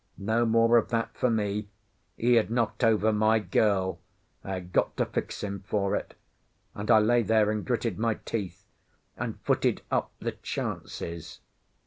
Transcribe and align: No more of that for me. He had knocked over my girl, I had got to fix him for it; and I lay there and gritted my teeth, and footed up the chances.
No 0.17 0.47
more 0.47 0.77
of 0.77 0.89
that 0.89 1.15
for 1.15 1.29
me. 1.29 1.67
He 2.17 2.33
had 2.33 2.49
knocked 2.49 2.83
over 2.83 3.13
my 3.13 3.37
girl, 3.37 3.99
I 4.43 4.53
had 4.55 4.73
got 4.73 4.97
to 4.97 5.05
fix 5.05 5.43
him 5.43 5.59
for 5.67 5.95
it; 5.95 6.15
and 6.73 6.89
I 6.89 6.97
lay 6.97 7.21
there 7.21 7.51
and 7.51 7.63
gritted 7.63 7.99
my 7.99 8.15
teeth, 8.15 8.65
and 9.15 9.39
footed 9.41 9.83
up 9.91 10.11
the 10.17 10.31
chances. 10.31 11.41